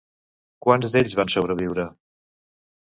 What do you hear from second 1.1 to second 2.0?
van sobreviure?